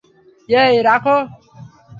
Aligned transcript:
এই, 0.49 0.75
রাখো। 0.87 1.17